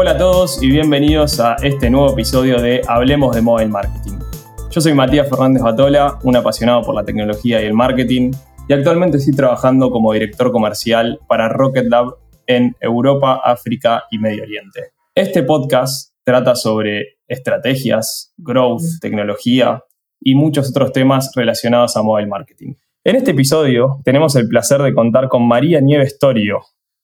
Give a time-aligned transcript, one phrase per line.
[0.00, 4.16] Hola a todos y bienvenidos a este nuevo episodio de Hablemos de Mobile Marketing.
[4.70, 8.30] Yo soy Matías Fernández Batola, un apasionado por la tecnología y el marketing,
[8.68, 12.14] y actualmente estoy trabajando como director comercial para Rocket Lab
[12.46, 14.92] en Europa, África y Medio Oriente.
[15.16, 19.82] Este podcast trata sobre estrategias, growth, tecnología
[20.20, 22.74] y muchos otros temas relacionados a mobile marketing.
[23.02, 26.60] En este episodio tenemos el placer de contar con María Nieves Torio,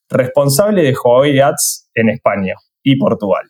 [0.09, 3.49] responsable de Huawei Ads en España y Portugal.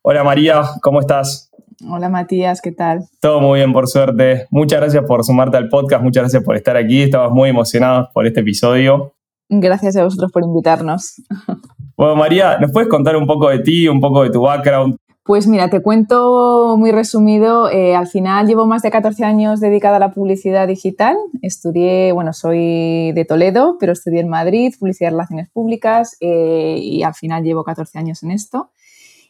[0.00, 1.50] Hola María, ¿cómo estás?
[1.86, 3.04] Hola Matías, ¿qué tal?
[3.20, 4.46] Todo muy bien, por suerte.
[4.50, 7.02] Muchas gracias por sumarte al podcast, muchas gracias por estar aquí.
[7.02, 9.12] Estabas muy emocionados por este episodio.
[9.48, 11.22] Gracias a vosotros por invitarnos.
[11.96, 14.98] Bueno, María, ¿nos puedes contar un poco de ti, un poco de tu background?
[15.24, 17.68] Pues mira, te cuento muy resumido.
[17.68, 21.16] Eh, al final llevo más de 14 años dedicada a la publicidad digital.
[21.42, 27.02] Estudié, bueno, soy de Toledo, pero estudié en Madrid, publicidad y relaciones públicas, eh, y
[27.02, 28.70] al final llevo 14 años en esto.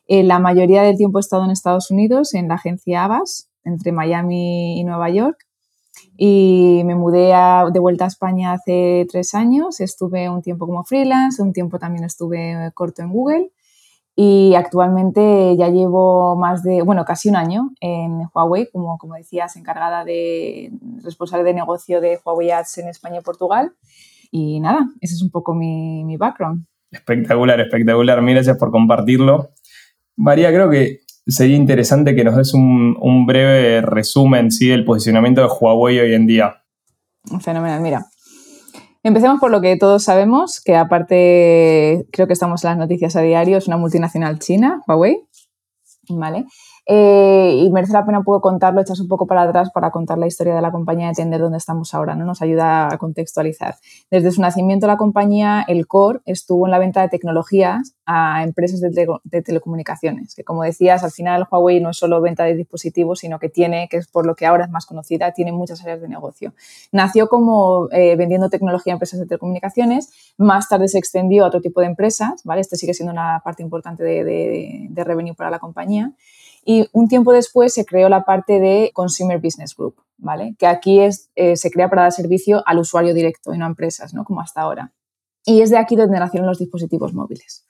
[0.08, 3.92] Eh, la mayoría del tiempo he estado en Estados Unidos, en la agencia Abbas, entre
[3.92, 5.36] Miami y Nueva York.
[6.16, 7.32] Y me mudé
[7.72, 9.80] de vuelta a España hace tres años.
[9.80, 13.52] Estuve un tiempo como freelance, un tiempo también estuve corto en Google
[14.20, 19.54] y actualmente ya llevo más de, bueno, casi un año en Huawei, como, como decías,
[19.54, 20.72] encargada de,
[21.04, 23.74] responsable de negocio de Huawei Ads en España y Portugal.
[24.32, 26.66] Y nada, ese es un poco mi, mi background.
[26.90, 28.20] Espectacular, espectacular.
[28.20, 29.50] Mil gracias por compartirlo.
[30.18, 34.68] María, creo que sería interesante que nos des un, breve resumen ¿sí?
[34.68, 36.64] del posicionamiento de Huawei hoy en día.
[37.40, 38.06] Fenomenal, mira.
[39.04, 43.22] Empecemos por lo que todos sabemos, que aparte creo que estamos en las noticias a
[43.22, 45.22] diario, es una multinacional china, Huawei.
[46.10, 46.46] ¿Vale?
[46.90, 50.16] Eh, y merece la pena un poco contarlo, echas un poco para atrás para contar
[50.16, 52.24] la historia de la compañía y entender dónde estamos ahora, ¿no?
[52.24, 53.74] Nos ayuda a contextualizar.
[54.10, 58.80] Desde su nacimiento la compañía, el core, estuvo en la venta de tecnologías a empresas
[58.80, 63.38] de, telecomunicaciones, que como decías, al final Huawei no es solo venta de dispositivos, sino
[63.38, 66.08] que tiene, que es por lo que ahora es más conocida, tiene muchas áreas de
[66.08, 66.54] negocio.
[66.90, 71.60] Nació como eh, vendiendo tecnología a empresas de telecomunicaciones, más tarde se extendió a otro
[71.60, 72.62] tipo de empresas, ¿vale?
[72.62, 76.14] Este sigue siendo una parte importante de, de revenue para la compañía.
[76.64, 80.54] Y un tiempo después se creó la parte de Consumer Business Group, ¿vale?
[80.58, 83.68] Que aquí es, eh, se crea para dar servicio al usuario directo y no a
[83.68, 84.24] empresas, ¿no?
[84.24, 84.92] Como hasta ahora.
[85.44, 87.64] Y es de aquí donde nacieron los dispositivos móviles.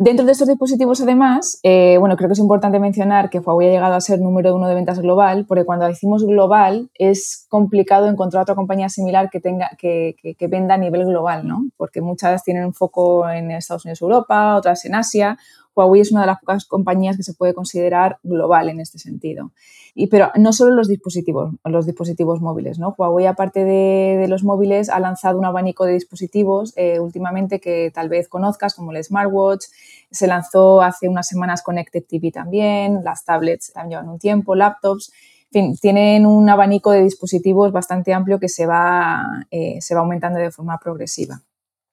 [0.00, 3.72] Dentro de estos dispositivos, además, eh, bueno, creo que es importante mencionar que Huawei ha
[3.72, 8.44] llegado a ser número uno de ventas global, porque cuando decimos global es complicado encontrar
[8.44, 10.14] otra compañía similar que, tenga, que,
[10.48, 11.64] venda a nivel global, ¿no?
[11.76, 15.36] Porque muchas tienen un foco en Estados Unidos, Europa, otras en Asia,
[15.78, 19.52] Huawei es una de las pocas compañías que se puede considerar global en este sentido.
[19.94, 22.78] Y, pero no solo los dispositivos, los dispositivos móviles.
[22.78, 28.08] Huawei, aparte de, los móviles, ha lanzado un abanico de dispositivos eh, últimamente que tal
[28.08, 29.66] vez conozcas, como el smartwatch.
[30.10, 35.12] Se lanzó hace unas semanas Connected TV también, las tablets también llevan un tiempo, laptops.
[35.50, 40.00] En fin, tienen un abanico de dispositivos bastante amplio que se va, eh, se va
[40.00, 41.40] aumentando de forma progresiva.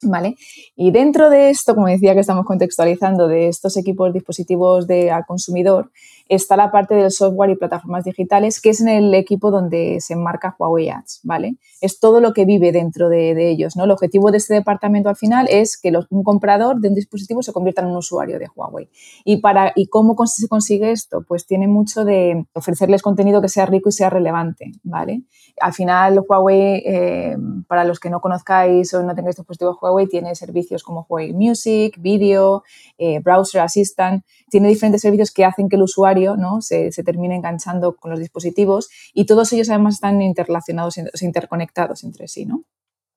[0.02, 0.36] ¿Vale?
[0.76, 5.26] Y dentro de esto, como decía que estamos contextualizando, de estos equipos dispositivos de, al
[5.26, 5.90] consumidor,
[6.28, 10.14] está la parte del software y plataformas digitales, que es en el equipo donde se
[10.14, 11.58] enmarca Huawei Ads, ¿vale?
[11.82, 13.84] Es todo lo que vive dentro de, ellos, ¿no?
[13.84, 17.54] El objetivo de este departamento al final es que un comprador de un dispositivo se
[17.54, 18.90] convierta en un usuario de Huawei.
[19.24, 21.24] ¿Y, para, ¿Y cómo se consigue esto?
[21.28, 25.24] Pues tiene mucho de ofrecerles contenido que sea rico y sea relevante, ¿vale?
[25.62, 30.36] Al final, Huawei, eh, para los que no conozcáis o no tengáis dispositivos Huawei, tiene
[30.36, 32.64] servicios como Huawei Music, Video,
[32.98, 36.62] eh, Browser Assistant, tiene diferentes servicios que hacen que el usuario ¿no?
[36.62, 42.46] se, termine enganchando con los dispositivos y todos ellos además están interrelacionados, interconectados entre sí.
[42.46, 42.64] ¿no?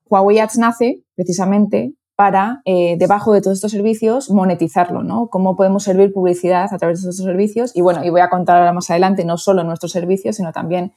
[0.09, 5.29] Huawei Ads nace precisamente para, eh, debajo de todos estos servicios, monetizarlo, ¿no?
[5.29, 7.77] Cómo podemos servir publicidad a través de estos servicios.
[7.77, 10.51] Y bueno, y voy a contar ahora más adelante, no solo en nuestros servicios, sino
[10.51, 10.93] también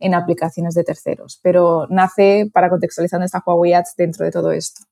[0.00, 1.38] en aplicaciones de terceros.
[1.44, 4.84] Pero nace para contextualizar esta Huawei Ads dentro de todo esto.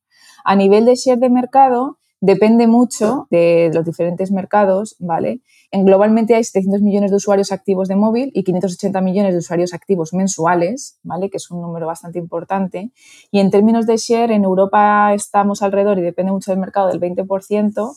[0.45, 5.41] A nivel de share de mercado, depende mucho de los diferentes mercados, ¿vale?
[5.73, 9.75] En globalmente hay 700 millones de usuarios activos de móvil y 580 millones de usuarios
[9.75, 11.31] activos mensuales, ¿vale?
[11.31, 12.93] Que es un número bastante importante.
[13.33, 17.01] Y en términos de share, en Europa estamos alrededor, y depende mucho del mercado, del
[17.01, 17.97] 20%.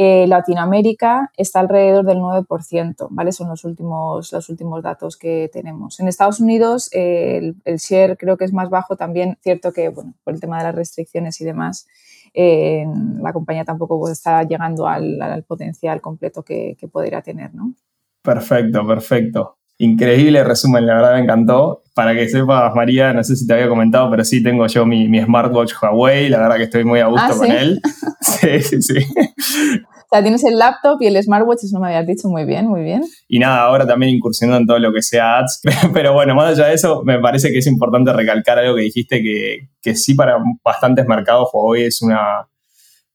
[0.00, 3.32] Eh, Latinoamérica está alrededor del 9%, ¿vale?
[3.32, 5.98] Son los últimos, los últimos datos que tenemos.
[5.98, 10.34] En Estados Unidos el, share creo que es más bajo también, cierto que, bueno, por
[10.34, 11.88] el tema de las restricciones y demás,
[12.32, 17.74] la compañía tampoco pues, está llegando al, potencial completo que, que podría tener, ¿no?
[18.22, 19.56] Perfecto, perfecto.
[19.78, 21.82] Increíble resumen, la verdad me encantó.
[21.98, 25.08] Para que sepas, María, no sé si te había comentado, pero sí tengo yo mi,
[25.08, 27.80] mi smartwatch Huawei, la verdad que estoy muy a gusto ¿Ah, con él.
[28.20, 28.94] Sí, sí, sí.
[28.94, 32.68] O sea, tienes el laptop y el smartwatch, eso no me habías dicho muy bien,
[32.68, 33.02] muy bien.
[33.26, 35.60] Y nada, ahora también incursionando en todo lo que sea ads.
[35.92, 39.20] Pero bueno, más allá de eso, me parece que es importante recalcar algo que dijiste,
[39.20, 42.46] que, que sí para bastantes mercados Huawei es una,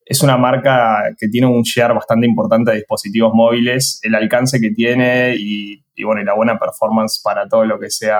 [0.06, 4.72] es una marca que tiene un share bastante importante de dispositivos móviles, el alcance que
[4.72, 8.18] tiene y, bueno, y la buena performance para todo lo que sea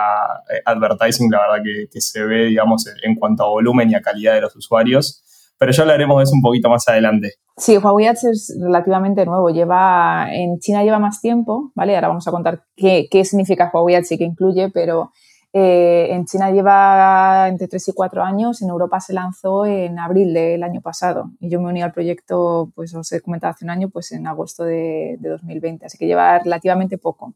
[0.50, 4.34] eh, advertising, la verdad que, se ve, digamos, en cuanto a volumen y a calidad
[4.34, 5.24] de los usuarios.
[5.58, 7.36] Pero ya hablaremos de eso un poquito más adelante.
[7.56, 9.50] Sí, Huawei Ads es relativamente nuevo.
[9.50, 11.96] Lleva, en China lleva más tiempo, ¿vale?
[11.96, 15.12] Ahora vamos a contar qué, qué significa Huawei Ads y qué incluye, pero
[15.56, 20.34] eh, en China lleva entre 3 y 4 años, en Europa se lanzó en abril
[20.34, 23.70] del año pasado y yo me uní al proyecto, pues os he comentado hace un
[23.70, 27.36] año, pues en agosto de, 2020, así que lleva relativamente poco.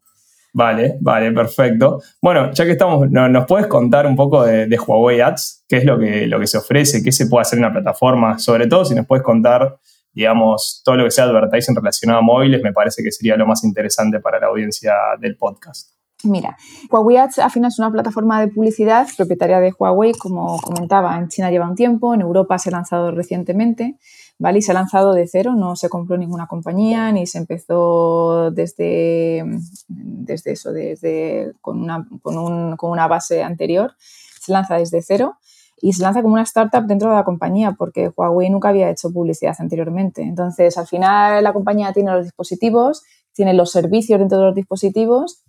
[0.51, 2.01] Vale, vale, perfecto.
[2.19, 5.65] Bueno, ya que estamos, ¿nos puedes contar un poco de, Huawei Ads?
[5.69, 7.03] ¿Qué es lo que, lo que se ofrece?
[7.03, 8.39] ¿Qué se puede hacer en la plataforma?
[8.39, 9.77] Sobre todo si nos puedes contar,
[10.11, 13.63] digamos, todo lo que sea advertising relacionado a móviles, me parece que sería lo más
[13.63, 15.96] interesante para la audiencia del podcast.
[16.23, 16.57] Mira,
[16.89, 21.27] Huawei Ads al final es una plataforma de publicidad propietaria de Huawei, como comentaba, en
[21.27, 23.99] China lleva un tiempo, en Europa se ha lanzado recientemente,
[24.39, 24.57] ¿vale?
[24.57, 29.45] Y se ha lanzado de cero, no se compró ninguna compañía, ni se empezó desde,
[29.87, 35.37] desde eso, desde con una, con, un, con una base anterior, se lanza desde cero
[35.79, 39.11] y se lanza como una startup dentro de la compañía porque Huawei nunca había hecho
[39.11, 40.23] publicidad anteriormente.
[40.23, 43.03] Entonces, al final la compañía tiene los dispositivos,
[43.33, 45.43] tiene los servicios dentro de los dispositivos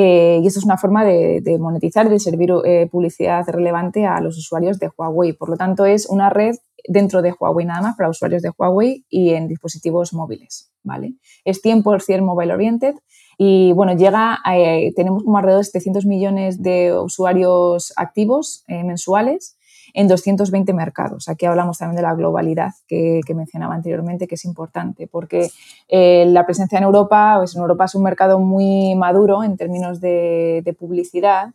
[0.00, 4.38] eh, y esto es una forma de, monetizar, de servir eh, publicidad relevante a los
[4.38, 5.32] usuarios de Huawei.
[5.32, 6.54] Por lo tanto, es una red
[6.86, 10.70] dentro de Huawei nada más para usuarios de Huawei y en dispositivos móviles.
[10.84, 11.14] ¿vale?
[11.44, 12.94] Es 100% mobile oriented
[13.36, 19.57] y bueno, llega eh, tenemos como alrededor de 700 millones de usuarios activos mensuales
[19.98, 21.28] en 220 mercados.
[21.28, 25.50] Aquí hablamos también de la globalidad que, mencionaba anteriormente, que es importante, porque
[25.88, 30.00] eh, la presencia en Europa, pues en Europa es un mercado muy maduro en términos
[30.00, 31.48] de, publicidad,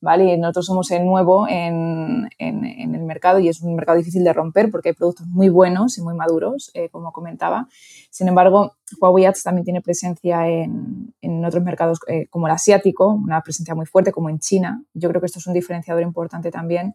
[0.00, 0.38] ¿vale?
[0.38, 4.90] Nosotros somos el nuevo en, el mercado y es un mercado difícil de romper porque
[4.90, 7.66] hay productos muy buenos y muy maduros, eh, como comentaba.
[8.10, 13.40] Sin embargo, Huawei Ads también tiene presencia en, otros mercados eh, como el asiático, una
[13.40, 14.84] presencia muy fuerte como en China.
[14.94, 16.94] Yo creo que esto es un diferenciador importante también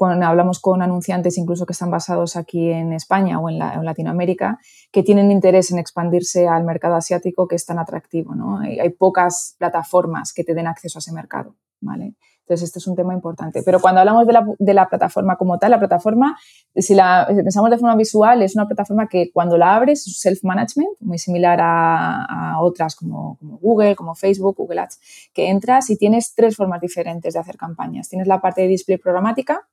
[0.00, 4.58] cuando hablamos con anunciantes incluso que están basados aquí en España o en, Latinoamérica,
[4.90, 8.34] que tienen interés en expandirse al mercado asiático que es tan atractivo.
[8.34, 8.60] ¿no?
[8.60, 11.54] Hay, pocas plataformas que te den acceso a ese mercado.
[11.82, 12.14] ¿vale?
[12.40, 13.62] Entonces, este es un tema importante.
[13.62, 16.38] Pero cuando hablamos de la, plataforma como tal, la plataforma,
[16.74, 20.92] si la pensamos de forma visual, es una plataforma que cuando la abres es self-management,
[21.00, 24.98] muy similar a, otras como, Google, como Facebook, Google Ads,
[25.34, 28.08] que entras y tienes tres formas diferentes de hacer campañas.
[28.08, 29.68] Tienes la parte de display programática,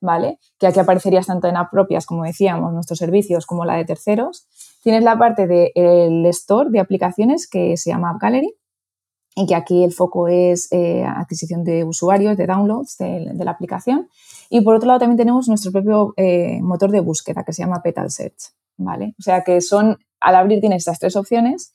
[0.00, 0.38] ¿vale?
[0.58, 4.46] Que aquí aparecerías tanto en app propias, como decíamos, nuestros servicios, como la de terceros.
[4.82, 8.54] Tienes la parte del store de aplicaciones que se llama App Gallery
[9.34, 14.08] y que aquí el foco es eh, adquisición de usuarios, de downloads de, la aplicación.
[14.50, 17.82] Y por otro lado también tenemos nuestro propio eh, motor de búsqueda que se llama
[17.82, 19.14] Petal Search, ¿vale?
[19.18, 21.72] O sea que son, al abrir tienes estas tres opciones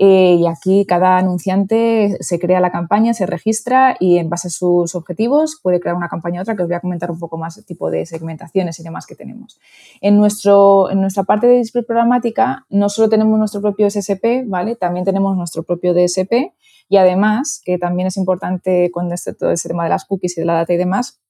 [0.00, 4.50] eh, y aquí cada anunciante se crea la campaña, se registra y en base a
[4.50, 7.36] sus objetivos puede crear una campaña u otra que os voy a comentar un poco
[7.36, 9.58] más tipo de segmentaciones y demás que tenemos.
[10.00, 14.76] En, nuestro, en nuestra parte de display programática no solo tenemos nuestro propio SSP, ¿vale?
[14.76, 16.54] También tenemos nuestro propio DSP
[16.88, 20.42] y además, que también es importante con este, todo ese tema de las cookies y
[20.42, 21.20] de la data y demás,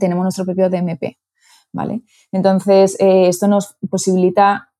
[0.00, 1.18] tenemos nuestro propio DMP,
[1.72, 2.02] ¿vale?
[2.32, 4.71] Entonces, eh, esto nos posibilita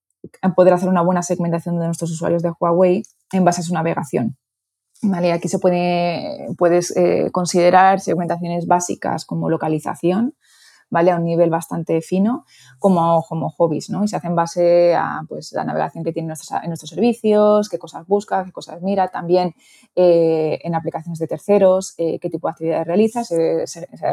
[0.55, 3.03] poder hacer una buena segmentación de nuestros usuarios de Huawei
[3.33, 4.37] en base a su navegación.
[5.35, 10.35] Aquí se puede, puedes eh, considerar segmentaciones básicas como localización,
[10.93, 11.11] ¿vale?
[11.11, 12.45] A un nivel bastante fino,
[12.79, 14.05] como, como hobbies, ¿no?
[14.05, 17.79] Y se hace base a pues, la navegación que tiene nuestros, en nuestros servicios, qué
[17.79, 19.55] cosas busca, qué cosas mira, también
[19.97, 23.25] eh, en aplicaciones de terceros, eh, qué tipo de actividades realiza.
[23.25, 23.65] Se,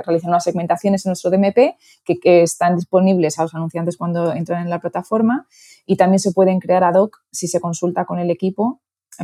[0.05, 4.63] realizan unas segmentaciones en nuestro DMP que, que, están disponibles a los anunciantes cuando entran
[4.63, 5.48] en la plataforma
[5.86, 8.79] y también se pueden crear ad hoc si se consulta con el equipo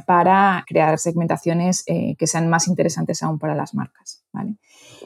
[0.05, 4.23] para crear segmentaciones eh, que sean más interesantes aún para las marcas.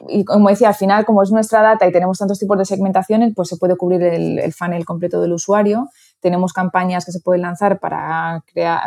[0.08, 3.32] Y como decía, al final, como es nuestra data y tenemos tantos tipos de segmentaciones,
[3.34, 5.88] pues se puede cubrir el, funnel completo del usuario.
[6.20, 8.42] Tenemos campañas que se pueden lanzar para,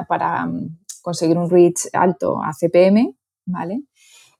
[0.07, 3.83] para mm, conseguir un reach alto a CPM, ¿vale?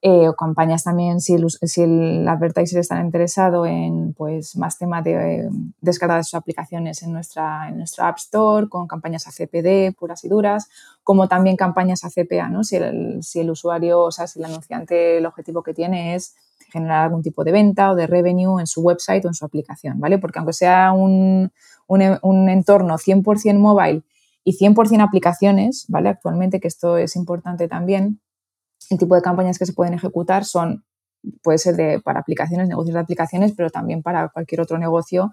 [0.06, 5.02] Eh, o campañas también si el, si el advertiser está interesado en pues, más temas
[5.06, 9.96] de eh, descarga de sus aplicaciones en nuestra, en nuestra App Store, con campañas ACPD
[9.98, 10.68] puras y duras,
[11.04, 12.66] como también campañas ACPA, ¿no?
[12.66, 16.36] si, el, si el usuario, o sea, si el anunciante, el objetivo que tiene es
[16.70, 20.02] generar algún tipo de venta o de revenue en su website o en su aplicación,
[20.02, 20.18] ¿vale?
[20.18, 21.54] Porque aunque sea un,
[21.88, 24.04] un, un entorno 100% mobile
[24.44, 26.10] y 100% aplicaciones, ¿vale?
[26.10, 28.20] Actualmente, que esto es importante también,
[28.90, 30.84] el tipo de campañas que se pueden ejecutar son,
[31.42, 35.32] puede ser de, para aplicaciones, negocios de aplicaciones, pero también para cualquier otro negocio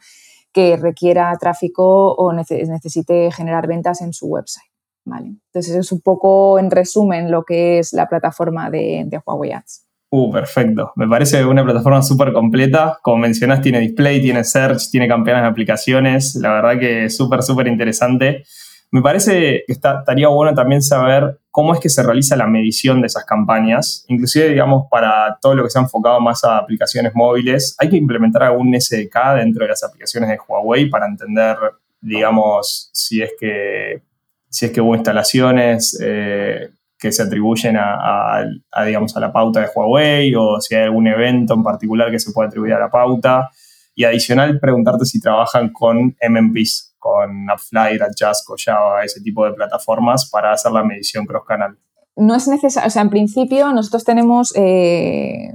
[0.53, 4.71] que requiera tráfico o necesite generar ventas en su website.
[5.05, 5.35] ¿vale?
[5.53, 9.87] Entonces, es un poco en resumen lo que es la plataforma de, de Huawei Ads.
[10.13, 10.93] Uh, perfecto.
[10.97, 12.99] Me parece una plataforma súper completa.
[13.03, 16.35] Como mencionas, tiene display, tiene search, tiene campeonas de aplicaciones.
[16.35, 18.45] La verdad que es súper, súper interesante.
[18.93, 23.07] Me parece que estaría bueno también saber cómo es que se realiza la medición de
[23.07, 24.05] esas campañas.
[24.09, 27.97] Inclusive, digamos, para todo lo que se ha enfocado más a aplicaciones móviles, ¿hay que
[27.97, 31.57] implementar algún SDK dentro de las aplicaciones de Huawei para entender,
[32.01, 34.03] digamos, si es que,
[34.49, 38.45] si es que hubo instalaciones eh, que se atribuyen a,
[38.85, 42.33] digamos, a la pauta de Huawei o si hay algún evento en particular que se
[42.33, 43.51] pueda atribuir a la pauta?
[43.95, 50.29] Y adicional, preguntarte si trabajan con MMPs, con AppFlyer, Adjust, Java, ese tipo de plataformas
[50.31, 51.77] para hacer la medición cross-canal.
[52.15, 55.53] No es necesario, o sea, en principio nosotros tenemos, eh,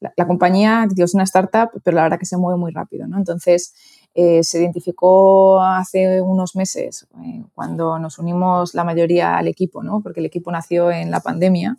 [0.00, 3.18] la, compañía, digo, es una startup, pero la verdad que se mueve muy rápido, ¿no?
[3.18, 3.74] Entonces,
[4.14, 10.00] eh, se identificó hace unos meses, eh, cuando nos unimos la mayoría al equipo, ¿no?
[10.02, 11.76] Porque el equipo nació en la pandemia,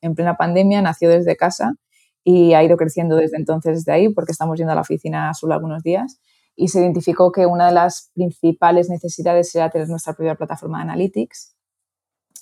[0.00, 1.74] en plena pandemia, nació desde casa
[2.22, 5.54] y ha ido creciendo desde entonces, desde ahí, porque estamos yendo a la oficina solo
[5.54, 6.20] algunos días
[6.56, 10.84] y se identificó que una de las principales necesidades era tener nuestra propia plataforma de
[10.84, 11.56] Analytics,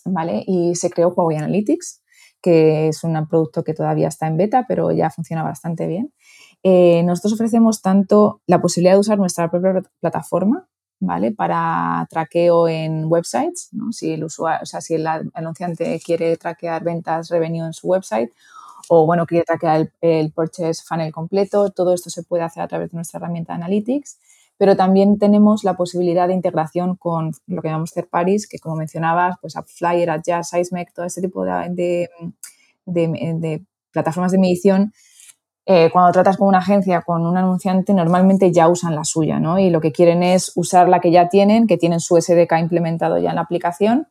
[0.04, 0.44] ¿vale?
[0.46, 2.02] Y se creó Huawei Analytics,
[2.40, 6.12] que es un producto que todavía está en beta, pero ya funciona bastante bien.
[6.62, 10.68] Eh, nosotros ofrecemos tanto la posibilidad de usar nuestra propia plataforma,
[11.00, 11.32] ¿vale?
[11.32, 13.92] Para traqueo en websites, ¿no?
[13.92, 18.32] Si el usuario, o sea, si el anunciante quiere traquear ventas, revenue en su website,
[18.88, 21.70] o bueno, quiere traquear el, purchase funnel completo.
[21.70, 24.18] Todo esto se puede hacer a través de nuestra herramienta Analytics,
[24.56, 28.76] pero también tenemos la posibilidad de integración con lo que llamamos third parties, que como
[28.76, 32.08] mencionabas, pues AppFlyer, Adjust, SizeMec, todo este tipo de,
[32.86, 34.92] de, plataformas de medición.
[35.66, 39.58] Eh, cuando tratas con una agencia, con un anunciante, normalmente ya usan la suya, ¿no?
[39.58, 43.18] Y lo que quieren es usar la que ya tienen, que tienen su SDK implementado
[43.18, 44.08] ya en la aplicación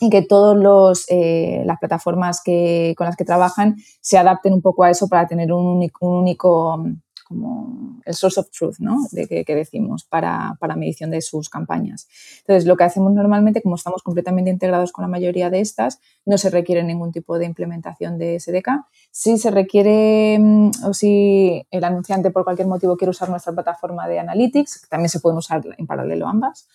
[0.00, 4.84] y que todas eh, las plataformas que, con las que trabajan se adapten un poco
[4.84, 6.84] a eso para tener un único, único
[7.24, 8.98] como el source of truth, ¿no?
[9.10, 12.06] De que, decimos para, para, medición de sus campañas.
[12.40, 16.36] Entonces, lo que hacemos normalmente, como estamos completamente integrados con la mayoría de estas, no
[16.38, 18.86] se requiere ningún tipo de implementación de SDK.
[19.10, 24.06] Si se requiere mm, o si el anunciante por cualquier motivo quiere usar nuestra plataforma
[24.06, 26.68] de Analytics, también se pueden usar en paralelo ambas,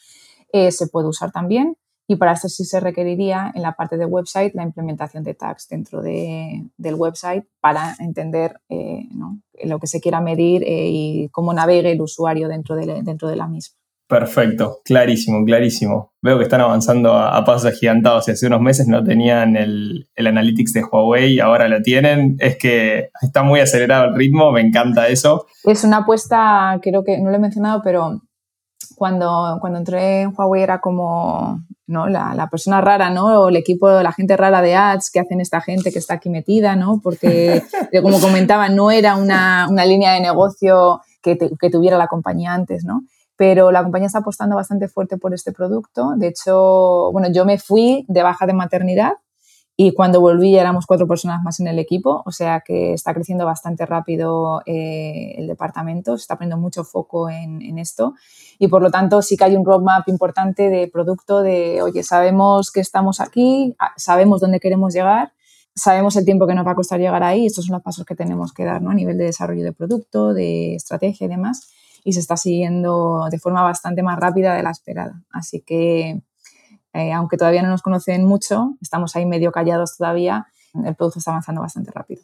[0.52, 1.78] eh, se puede usar también.
[2.10, 5.70] Y para esto sí se requeriría en la parte de website la implementación de tags
[5.70, 9.08] dentro del website para entender eh,
[9.64, 13.36] lo que se quiera medir eh, y cómo navegue el usuario dentro de, dentro de
[13.36, 13.78] la misma.
[14.08, 16.14] Perfecto, clarísimo, clarísimo.
[16.24, 18.28] Veo que están avanzando a, pasos agigantados.
[18.28, 22.38] Y hace unos meses no tenían el, el, Analytics de Huawei, ahora lo tienen.
[22.40, 25.46] Es que está muy acelerado el ritmo, me encanta eso.
[25.64, 28.20] Es una apuesta, creo que no lo he mencionado, pero
[28.96, 32.08] cuando, cuando entré en Huawei era como ¿no?
[32.08, 33.42] La, persona rara, ¿no?
[33.42, 36.30] O el equipo, la gente rara de ads que hacen esta gente que está aquí
[36.30, 37.02] metida, ¿no?
[37.02, 37.64] Porque,
[38.04, 43.02] como comentaba, no era una, línea de negocio que, que, tuviera la compañía antes, ¿no?
[43.36, 46.14] Pero la compañía está apostando bastante fuerte por este producto.
[46.16, 49.14] De hecho, bueno, yo me fui de baja de maternidad
[49.82, 53.46] y cuando volví éramos cuatro personas más en el equipo, o sea que está creciendo
[53.46, 58.14] bastante rápido eh, el departamento, se está poniendo mucho foco en, esto
[58.58, 62.72] y por lo tanto sí que hay un roadmap importante de producto de, oye, sabemos
[62.72, 65.32] que estamos aquí, sabemos dónde queremos llegar,
[65.74, 68.16] sabemos el tiempo que nos va a costar llegar ahí, estos son los pasos que
[68.16, 68.90] tenemos que dar ¿no?
[68.90, 71.70] a nivel de desarrollo de producto, de estrategia y demás,
[72.04, 75.24] y se está siguiendo de forma bastante más rápida de la esperada.
[75.32, 76.22] Así que
[76.94, 81.32] eh, aunque todavía no nos conocen mucho, estamos ahí medio callados todavía, el producto está
[81.32, 82.24] avanzando bastante rápido.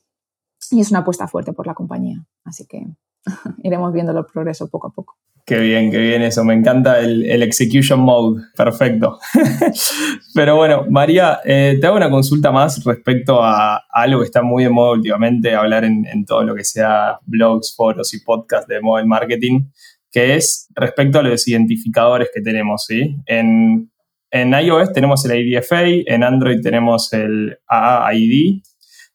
[0.72, 2.86] Y es una apuesta fuerte por la compañía, así que
[3.64, 5.16] iremos viendo el progreso poco a poco.
[5.46, 6.44] Qué bien, qué bien eso.
[6.44, 8.42] Me encanta el, execution mode.
[8.58, 9.20] Perfecto.
[10.34, 14.64] Pero bueno, María, eh, te hago una consulta más respecto a, algo que está muy
[14.64, 18.82] de moda últimamente, hablar en, en, todo lo que sea blogs, foros y podcasts de
[18.82, 19.70] mobile marketing,
[20.12, 23.16] que es respecto a los identificadores que tenemos, ¿sí?
[23.28, 23.92] En,
[24.36, 28.62] en iOS tenemos el IDFA, en Android tenemos el AAID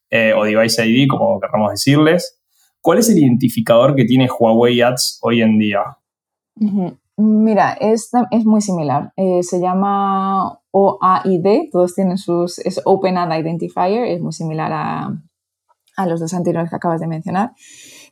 [0.09, 2.41] eh, o Device ID, como queramos decirles.
[2.81, 5.81] ¿Cuál es el identificador que tiene Huawei Ads hoy en día?
[7.19, 9.13] Mira, es, es, muy similar.
[9.17, 12.59] Eh, se llama OAID, todos tienen sus.
[12.59, 15.23] Es Open Ad Identifier, es muy similar a,
[15.97, 17.53] a los dos anteriores que acabas de mencionar.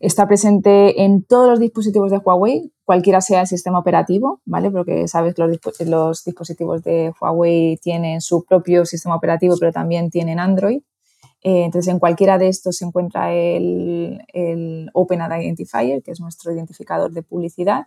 [0.00, 4.70] Está presente en todos los dispositivos de Huawei, cualquiera sea el sistema operativo, ¿vale?
[4.70, 10.38] Porque sabes que los, dispositivos de Huawei tienen su propio sistema operativo, pero también tienen
[10.38, 10.82] Android.
[11.42, 16.20] Eh, entonces, en cualquiera de estos se encuentra el, el Open Ad Identifier, que es
[16.20, 17.86] nuestro identificador de publicidad.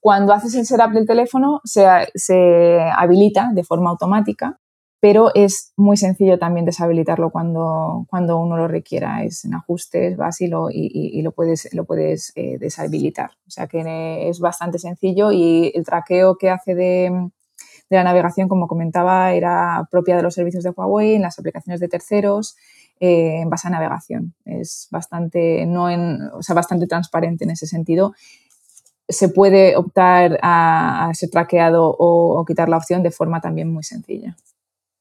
[0.00, 4.60] Cuando haces el setup del teléfono, se, se habilita de forma automática
[5.04, 9.22] pero es muy sencillo también deshabilitarlo cuando, cuando uno lo requiera.
[9.22, 13.32] Es en ajustes, vas y lo, y, lo puedes, lo puedes eh, deshabilitar.
[13.46, 17.10] O sea que es bastante sencillo y el traqueo que hace de,
[17.90, 21.80] de, la navegación, como comentaba, era propia de los servicios de Huawei, en las aplicaciones
[21.80, 22.56] de terceros,
[22.98, 24.32] eh, en base a navegación.
[24.46, 28.14] Es bastante, no en, o sea, bastante transparente en ese sentido
[29.06, 33.84] se puede optar a, ser traqueado o, o, quitar la opción de forma también muy
[33.84, 34.34] sencilla.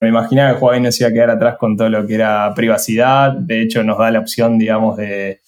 [0.04, 2.52] Me imaginaba que Huawei no se iba a quedar atrás con todo lo que era
[2.54, 3.32] privacidad.
[3.32, 5.40] De hecho, nos da la opción, digamos, de,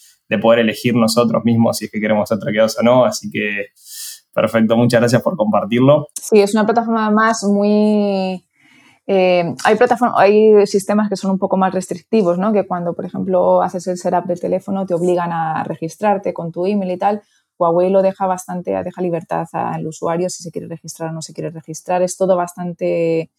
[0.41, 3.03] poder elegir nosotros mismos si es que queremos ser traqueados o no.
[3.03, 3.65] Así que,
[4.33, 4.77] perfecto.
[4.77, 6.07] Muchas gracias por compartirlo.
[6.13, 8.45] Sí, es una plataforma más muy...
[9.07, 12.53] Eh, hay, plataformas, hay sistemas que son un poco más restrictivos, ¿no?
[12.53, 16.65] Que cuando, por ejemplo, haces el setup del teléfono te obligan a registrarte con tu
[16.65, 17.21] email y tal.
[17.59, 21.33] Huawei lo deja bastante, deja libertad al usuario si se quiere registrar o no se
[21.33, 22.01] quiere registrar.
[22.03, 23.31] Es todo bastante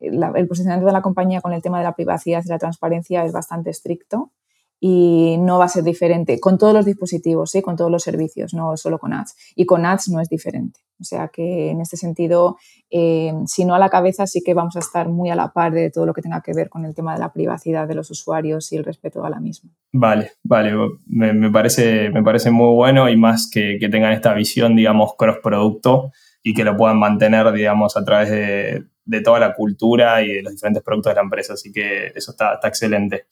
[0.00, 3.32] el posicionamiento de la compañía con el tema de la privacidad y la transparencia es
[3.32, 4.32] bastante estricto
[4.80, 7.62] y no va a ser diferente con todos los dispositivos, ¿sí?
[7.62, 9.34] con todos los servicios, no solo con ads.
[9.56, 10.80] Y con ads no es diferente.
[11.00, 12.56] O sea que en este sentido,
[12.90, 15.72] eh, si no a la cabeza, sí que vamos a estar muy a la par
[15.72, 18.10] de todo lo que tenga que ver con el tema de la privacidad de los
[18.10, 19.70] usuarios y el respeto a la misma.
[19.92, 20.72] Vale, vale,
[21.06, 25.38] me, parece, me parece muy bueno y más que, que tengan esta visión, digamos, cross
[25.42, 26.10] producto
[26.42, 30.42] y que lo puedan mantener, digamos, a través de, de toda la cultura y de
[30.42, 31.54] los diferentes productos de la empresa.
[31.54, 33.26] Así que eso está, excelente.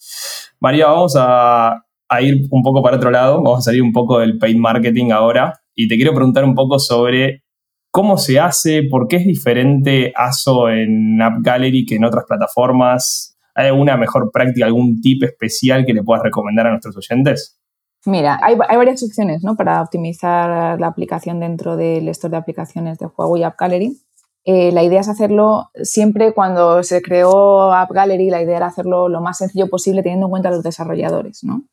[0.58, 1.82] María, vamos a,
[2.20, 3.42] ir un poco para otro lado.
[3.42, 5.60] Vamos a salir un poco del paid marketing ahora.
[5.74, 7.44] Y te quiero preguntar un poco sobre
[7.90, 13.38] cómo se hace, por qué es diferente ASO en App Gallery que en otras plataformas.
[13.54, 17.58] ¿Hay alguna mejor práctica, algún tip especial que le puedas recomendar a nuestros oyentes?
[18.06, 19.56] Mira, hay, hay, varias opciones ¿no?
[19.56, 23.96] para optimizar la aplicación dentro del store de aplicaciones de Huawei App Gallery.
[24.48, 29.08] Eh, la idea es hacerlo siempre cuando se creó App Gallery, la idea era hacerlo
[29.08, 31.64] lo más sencillo posible teniendo en cuenta a los desarrolladores, ¿no?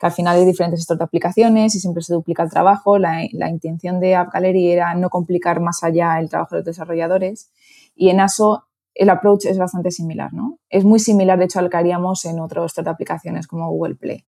[0.00, 2.96] que al final hay diferentes sectores de aplicaciones y siempre se duplica el trabajo.
[2.96, 7.52] La, intención de App Gallery era no complicar más allá el trabajo de los desarrolladores
[7.94, 8.64] y en ASO
[8.94, 10.32] el approach es bastante similar.
[10.32, 10.58] ¿no?
[10.70, 14.24] Es muy similar, de hecho, al que haríamos en otros de aplicaciones como Google Play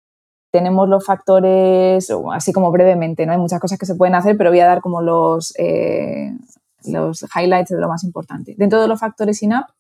[0.52, 3.32] tenemos los factores, así como brevemente, ¿no?
[3.32, 6.30] Hay muchas cosas que se pueden hacer, pero voy a dar como los, eh,
[6.86, 8.54] los highlights de lo más importante.
[8.56, 9.70] Dentro de los factores in-app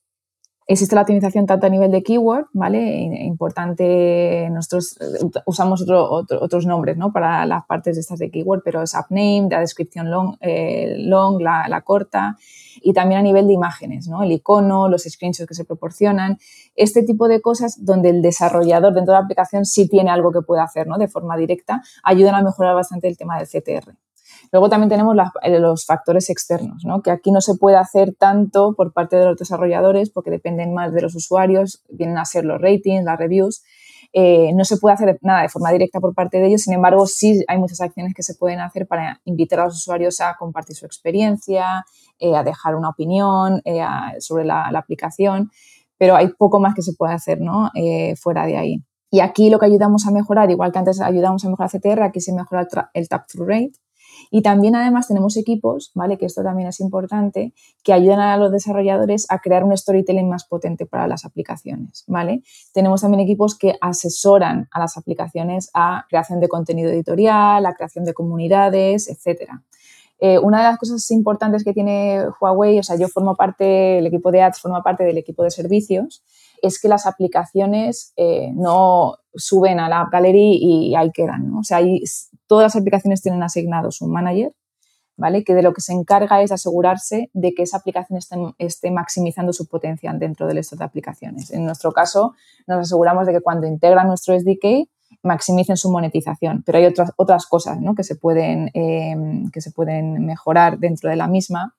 [0.66, 2.80] existe la optimización tanto a nivel de keyword, ¿vale?
[3.24, 7.12] Importante, nosotros eh, usamos otros nombres, ¿no?
[7.12, 10.96] Para las partes de estas de keyword, pero es app name, la descripción long, eh,
[10.98, 12.38] long la, corta,
[12.80, 14.22] y también a nivel de imágenes, ¿no?
[14.22, 16.38] El icono, los screenshots que se proporcionan,
[16.74, 20.40] este tipo de cosas donde el desarrollador dentro de la aplicación sí tiene algo que
[20.40, 20.96] puede hacer, ¿no?
[20.96, 23.94] De forma directa, ayudan a mejorar bastante el tema del CTR.
[24.52, 27.02] Luego también tenemos eh, los factores externos, ¿no?
[27.02, 30.92] que aquí no se puede hacer tanto por parte de los desarrolladores porque dependen más
[30.92, 33.62] de los usuarios, vienen a ser los ratings, las reviews.
[34.12, 37.04] Eh, no se puede hacer nada de forma directa por parte de ellos, sin embargo,
[37.06, 40.76] sí hay muchas acciones que se pueden hacer para invitar a los usuarios a compartir
[40.76, 41.84] su experiencia,
[42.20, 43.60] eh, a dejar una opinión
[44.20, 45.50] sobre la, aplicación,
[45.98, 47.72] pero hay poco más que se puede hacer ¿no?
[48.16, 48.84] fuera de ahí.
[49.14, 52.20] Y aquí lo que ayudamos a mejorar, igual que antes ayudamos a mejorar CTR, aquí
[52.20, 53.72] se mejora el, tap-through rate,
[54.34, 56.18] y también además tenemos equipos, ¿vale?
[56.18, 60.44] Que esto también es importante, que ayudan a los desarrolladores a crear un storytelling más
[60.44, 62.42] potente para las aplicaciones, ¿vale?
[62.72, 68.04] Tenemos también equipos que asesoran a las aplicaciones a creación de contenido editorial, a creación
[68.04, 69.62] de comunidades, etcétera.
[70.18, 74.06] Eh, una de las cosas importantes que tiene Huawei, o sea, yo formo parte, el
[74.08, 76.24] equipo de ads forma parte del equipo de servicios,
[76.60, 81.60] es que las aplicaciones eh, no suben a la App Gallery y ahí quedan, ¿no?
[81.60, 81.78] O sea,
[82.54, 84.54] todas las aplicaciones tienen asignados un manager,
[85.16, 85.42] ¿vale?
[85.42, 88.20] Que de lo que se encarga es asegurarse de que esa aplicación
[88.58, 91.50] esté, maximizando su potencia dentro del store de aplicaciones.
[91.50, 92.34] En nuestro caso,
[92.68, 94.88] nos aseguramos de que cuando integran nuestro SDK,
[95.24, 97.96] maximicen su monetización, pero hay otras, otras cosas ¿no?
[97.96, 99.16] que, se pueden, eh,
[99.52, 101.74] que se pueden mejorar dentro de la misma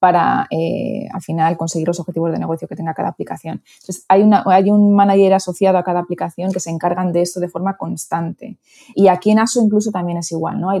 [0.00, 3.62] para eh, al final conseguir los objetivos de negocio que tenga cada aplicación.
[3.80, 7.38] Entonces, hay, una, hay un manager asociado a cada aplicación que se encargan de esto
[7.38, 8.58] de forma constante.
[8.94, 10.70] Y aquí en ASO incluso también es igual, ¿no?
[10.70, 10.80] Hay,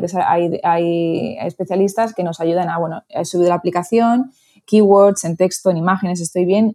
[0.64, 4.32] hay, especialistas que nos ayudan a, bueno, he subido la aplicación,
[4.66, 6.74] keywords en texto, en imágenes, estoy bien.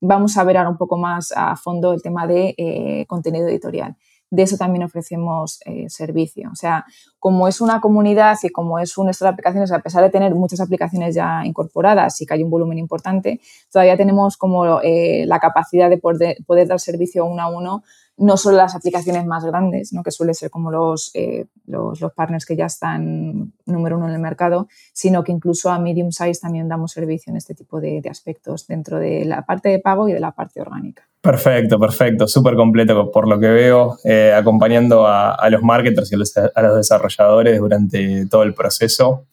[0.00, 3.96] Vamos a ver ahora un poco más a fondo el tema de eh, contenido editorial.
[4.30, 6.50] De eso también ofrecemos eh, servicio.
[6.52, 6.86] O sea,
[7.18, 10.60] como es una comunidad y como es un de aplicaciones, a pesar de tener muchas
[10.60, 13.40] aplicaciones ya incorporadas y que hay un volumen importante,
[13.72, 17.82] todavía tenemos como eh, la capacidad de poder, poder dar servicio uno a uno
[18.20, 20.02] no solo las aplicaciones más grandes, ¿no?
[20.02, 24.14] que suele ser como los, eh, los, los, partners que ya están número uno en
[24.14, 28.02] el mercado, sino que incluso a medium size también damos servicio en este tipo de,
[28.10, 31.08] aspectos dentro de la parte de pago y de la parte orgánica.
[31.22, 36.16] Perfecto, perfecto, súper completo por lo que veo, eh, acompañando a, a, los marketers y
[36.16, 39.26] a los, a los desarrolladores durante todo el proceso.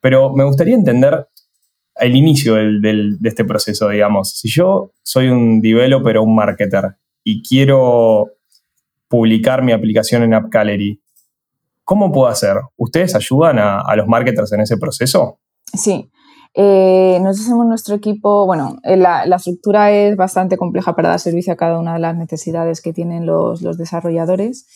[0.00, 1.26] Pero me gustaría entender
[1.96, 4.30] el inicio del, del, de este proceso, digamos.
[4.38, 6.94] Si yo soy un developer o un marketer,
[7.30, 8.30] y quiero
[9.06, 10.98] publicar mi aplicación en App Gallery,
[11.84, 12.56] ¿cómo puedo hacer?
[12.78, 15.38] ¿Ustedes ayudan a, los marketers en ese proceso?
[15.74, 16.10] Sí.
[16.54, 21.20] Eh, nosotros hacemos nuestro equipo, bueno, eh, la, la, estructura es bastante compleja para dar
[21.20, 24.66] servicio a cada una de las necesidades que tienen los, los desarrolladores,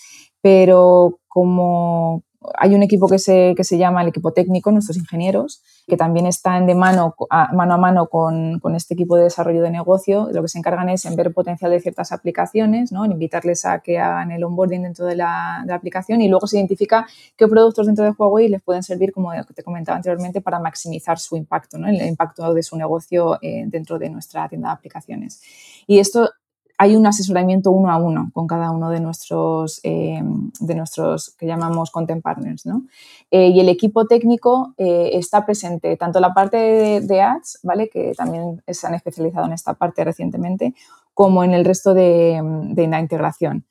[0.43, 2.23] pero como,
[2.59, 6.27] hay un equipo que se, que se llama el equipo técnico, nuestros ingenieros, que también
[6.27, 10.29] están de mano a mano, a mano con, con, este equipo de desarrollo de negocio.
[10.33, 13.05] Lo que se encargan es en ver potencial de ciertas aplicaciones, ¿no?
[13.05, 16.47] en invitarles a que hagan el onboarding dentro de la, de la, aplicación y luego
[16.47, 20.59] se identifica qué productos dentro de Huawei les pueden servir, como te comentaba anteriormente, para
[20.59, 21.89] maximizar su impacto, ¿no?
[21.89, 25.43] el impacto de su negocio eh, dentro de nuestra tienda de aplicaciones.
[25.87, 26.31] Y esto
[26.79, 30.21] hay un asesoramiento uno a uno con cada uno de nuestros, eh,
[30.61, 32.67] de nuestros que llamamos content partners.
[32.67, 32.85] ¿no?
[33.31, 37.89] Eh, y el equipo técnico eh, está presente tanto la parte de, de, ads, ¿vale?
[37.89, 40.75] que también se han especializado en esta parte recientemente,
[41.15, 43.65] como en el resto de, de la integración.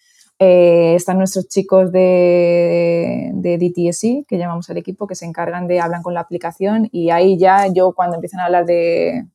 [0.44, 5.80] Eh, están nuestros chicos de, de DTSI, que llamamos al equipo, que se encargan de,
[5.80, 9.28] hablan con la aplicación y ahí ya yo cuando empiezan a hablar de,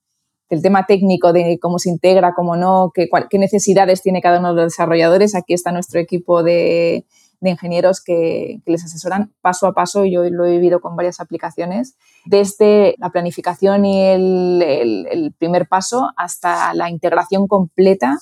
[0.48, 4.62] del tema técnico de cómo se integra, cómo no, qué, necesidades tiene cada uno de
[4.62, 5.34] los desarrolladores.
[5.34, 7.04] Aquí está nuestro equipo de,
[7.40, 10.04] de ingenieros que, les asesoran paso a paso.
[10.04, 16.10] Yo lo he vivido con varias aplicaciones, desde la planificación y el, el primer paso
[16.16, 18.18] hasta la integración completa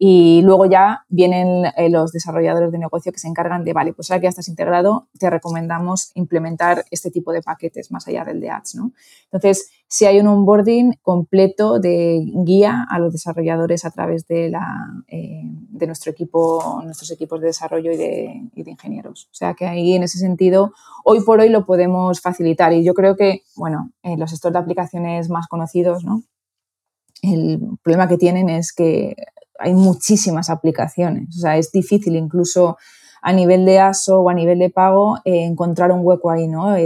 [0.00, 4.10] y luego ya vienen eh, los desarrolladores de negocio que se encargan de, vale, pues
[4.10, 8.40] ahora que ya estás integrado, te recomendamos implementar este tipo de paquetes más allá del
[8.40, 8.92] de ads, ¿no?
[9.24, 14.64] Entonces, si hay un onboarding completo de guía a los desarrolladores a través de, la,
[15.08, 19.28] eh, de nuestro equipo, nuestros equipos de desarrollo y de, ingenieros.
[19.32, 20.72] O sea que ahí, en ese sentido,
[21.04, 22.72] hoy por hoy lo podemos facilitar.
[22.72, 26.22] Y yo creo que, bueno, en los gestores de aplicaciones más conocidos, ¿no?
[27.22, 29.16] El problema que tienen es que
[29.58, 31.36] hay muchísimas aplicaciones.
[31.36, 32.78] O sea, es difícil incluso
[33.20, 36.76] a nivel de ASO o a nivel de pago eh, encontrar un hueco ahí, ¿no?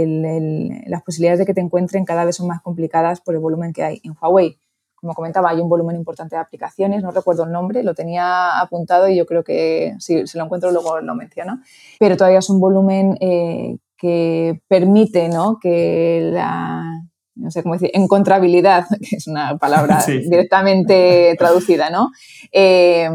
[0.87, 3.83] Las posibilidades de que te encuentren cada vez son más complicadas por el volumen que
[3.83, 4.01] hay.
[4.03, 4.57] En Huawei,
[4.95, 9.09] como comentaba, hay un volumen importante de aplicaciones, no recuerdo el nombre, lo tenía apuntado
[9.09, 11.61] y yo creo que si, si lo encuentro luego lo menciono,
[11.99, 15.59] pero todavía es un volumen eh, que permite, ¿no?
[15.61, 17.03] Que la,
[17.35, 20.19] no sé cómo decir, encontrabilidad, que es una palabra sí.
[20.29, 22.11] directamente traducida, ¿no?
[22.51, 23.09] Eh,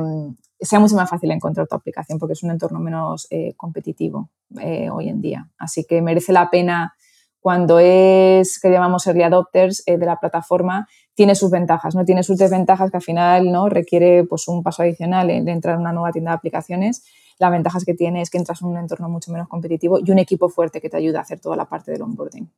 [0.61, 4.91] sea mucho más fácil encontrar tu aplicación porque es un entorno menos eh, competitivo eh,
[4.91, 5.49] hoy en día.
[5.57, 6.95] Así que merece la pena
[7.39, 12.05] cuando es, que llamamos early adopters de la plataforma, tiene sus ventajas, ¿no?
[12.05, 13.69] Tiene sus desventajas que al final ¿no?
[13.69, 17.05] requiere pues, un paso adicional de entrar en una nueva tienda de aplicaciones.
[17.39, 20.19] Las ventajas que tiene es que entras en un entorno mucho menos competitivo y un
[20.19, 22.51] equipo fuerte que te ayuda a hacer toda la parte del onboarding.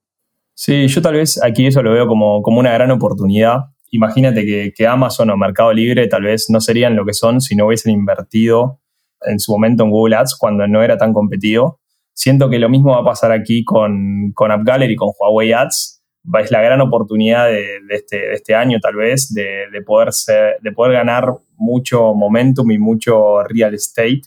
[0.63, 3.61] Sí, yo tal vez aquí eso lo veo como, como una gran oportunidad.
[3.93, 7.57] Imagínate que, que, Amazon o Mercado Libre tal vez no serían lo que son si
[7.57, 8.79] no hubiesen invertido
[9.23, 11.81] en su momento en Google Ads cuando no era tan competido.
[12.13, 16.03] Siento que lo mismo va a pasar aquí con, con AppGallery, con Huawei Ads.
[16.39, 20.59] Es la gran oportunidad de, este, de este, año tal vez de, de, poder ser,
[20.61, 24.25] de poder ganar mucho momentum y mucho real estate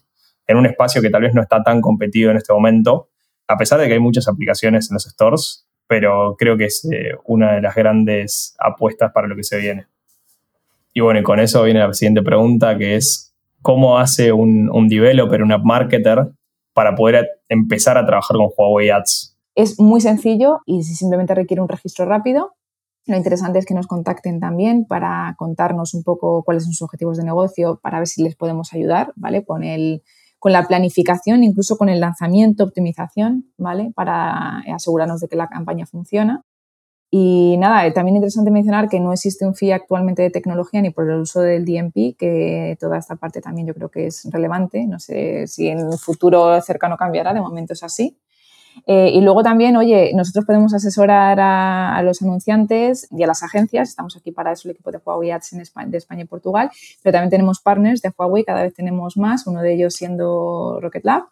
[0.47, 3.11] en un espacio que tal vez no está tan competido en este momento,
[3.47, 7.11] a pesar de que hay muchas aplicaciones en los stores pero creo que es eh,
[7.25, 9.87] una de las grandes apuestas para lo que se viene.
[10.93, 14.87] Y bueno, y con eso viene la siguiente pregunta, que es, ¿cómo hace un, un
[14.87, 16.27] developer, un app marketer,
[16.73, 19.37] para poder empezar a trabajar con Huawei Ads?
[19.55, 22.55] Es muy sencillo y simplemente requiere un registro rápido.
[23.05, 27.17] Lo interesante es que nos contacten también para contarnos un poco cuáles son sus objetivos
[27.17, 29.43] de negocio, para ver si les podemos ayudar, ¿vale?
[29.43, 30.03] Con el,
[30.43, 33.93] con la planificación, incluso con el lanzamiento, optimización, ¿vale?
[33.95, 36.43] Para asegurarnos de que la campaña funciona.
[37.09, 41.09] Y nada, también interesante mencionar que no existe un fee actualmente de tecnología ni por
[41.09, 44.85] el uso del DMP, que toda esta parte también yo creo que es relevante.
[44.85, 48.19] No sé si en un futuro cercano cambiará, de momento es así.
[48.85, 53.89] Eh, y luego también, oye, nosotros podemos asesorar a, los anunciantes y a las agencias,
[53.89, 56.69] estamos aquí para eso, el equipo de Huawei Ads en España, de España y Portugal,
[57.01, 61.05] pero también tenemos partners de Huawei, cada vez tenemos más, uno de ellos siendo Rocket
[61.05, 61.23] Lab.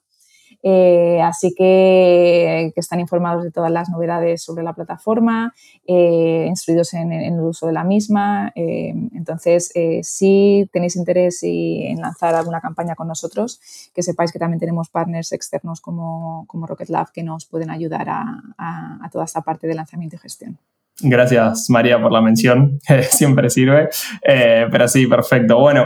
[0.64, 5.54] Eh, así que, que, están informados de todas las novedades sobre la plataforma,
[5.88, 8.52] eh, instruidos en, el uso de la misma.
[8.56, 9.72] Eh, entonces,
[10.04, 13.60] si tenéis interés en lanzar alguna campaña con nosotros,
[13.94, 19.10] que sepáis que también tenemos partners externos como, Rocket Lab que nos pueden ayudar a,
[19.12, 20.58] toda esta parte de lanzamiento y gestión.
[21.02, 22.80] Gracias, María, por la mención.
[23.10, 23.90] Siempre sirve.
[24.24, 25.60] pero sí, perfecto.
[25.60, 25.86] Bueno,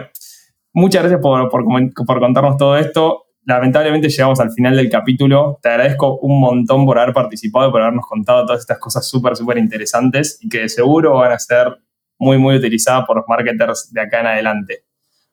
[0.73, 5.59] muchas gracias por, por contarnos todo esto lamentablemente llegamos al final del capítulo.
[5.61, 9.57] Te agradezco un montón por haber participado por habernos contado todas estas cosas súper, súper
[9.57, 11.77] interesantes y que seguro van a ser
[12.17, 14.83] muy, muy utilizadas por los marketers de acá en adelante.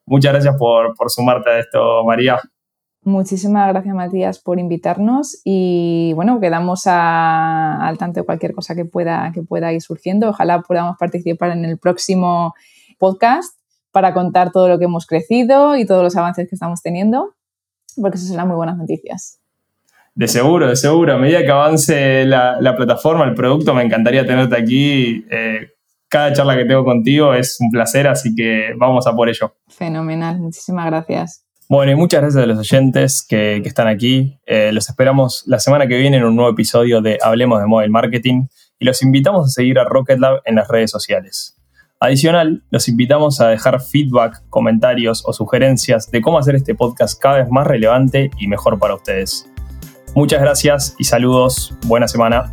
[0.04, 2.38] Muchas gracias por, sumarte a esto, María.
[3.04, 9.32] Muchísimas gracias, Matías, por invitarnos y bueno, quedamos al tanto de cualquier cosa que pueda,
[9.34, 10.28] que pueda ir surgiendo.
[10.28, 12.54] Ojalá podamos participar en el próximo
[12.98, 13.58] podcast
[13.90, 17.34] para contar todo lo que hemos crecido y todos los avances que estamos teniendo
[18.00, 19.40] porque esas serán muy buenas noticias.
[20.14, 21.14] De seguro, de seguro.
[21.14, 25.24] A medida que avance la, plataforma, el producto, me encantaría tenerte aquí.
[25.30, 25.68] Eh,
[26.08, 29.54] cada charla que tengo contigo es un placer, así que vamos a por ello.
[29.68, 31.46] Fenomenal, muchísimas gracias.
[31.70, 34.38] Bueno, y muchas gracias a los oyentes que, están aquí.
[34.44, 37.88] Eh, los esperamos la semana que viene en un nuevo episodio de Hablemos de Mobile
[37.88, 38.44] Marketing
[38.78, 41.56] y los invitamos a seguir a Rocket Lab en las redes sociales.
[42.04, 47.36] Adicional, los invitamos a dejar feedback, comentarios o sugerencias de cómo hacer este podcast cada
[47.36, 49.48] vez más relevante y mejor para ustedes.
[50.12, 51.72] Muchas gracias y saludos.
[51.86, 52.52] Buena semana.